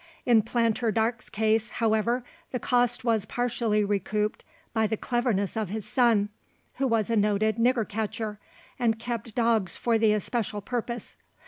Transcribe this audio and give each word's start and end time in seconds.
In 0.25 0.41
planter 0.41 0.89
Darke's 0.91 1.29
case, 1.29 1.69
however, 1.77 2.23
the 2.51 2.57
cost 2.57 3.03
was 3.05 3.25
partially 3.27 3.85
recouped 3.85 4.43
by 4.73 4.87
the 4.87 4.97
cleverness 4.97 5.55
of 5.55 5.69
his 5.69 5.87
son; 5.87 6.29
who 6.77 6.87
was 6.87 7.11
a 7.11 7.15
noted 7.15 7.57
"nigger 7.57 7.87
catcher," 7.87 8.39
and 8.79 8.97
kept 8.97 9.35
dogs 9.35 9.77
for 9.77 9.99
the 9.99 10.11
especial 10.13 10.59
purpose. 10.59 11.17